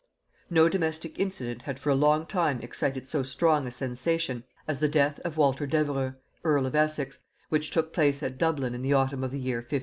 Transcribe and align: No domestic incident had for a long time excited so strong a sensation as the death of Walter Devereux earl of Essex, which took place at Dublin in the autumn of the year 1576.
No 0.49 0.67
domestic 0.67 1.19
incident 1.19 1.61
had 1.61 1.77
for 1.77 1.91
a 1.91 1.95
long 1.95 2.25
time 2.25 2.59
excited 2.63 3.07
so 3.07 3.21
strong 3.21 3.67
a 3.67 3.69
sensation 3.71 4.43
as 4.67 4.79
the 4.79 4.89
death 4.89 5.19
of 5.19 5.37
Walter 5.37 5.67
Devereux 5.67 6.15
earl 6.43 6.65
of 6.65 6.73
Essex, 6.73 7.19
which 7.49 7.69
took 7.69 7.93
place 7.93 8.23
at 8.23 8.39
Dublin 8.39 8.73
in 8.73 8.81
the 8.81 8.93
autumn 8.93 9.23
of 9.23 9.29
the 9.29 9.37
year 9.37 9.57
1576. 9.57 9.79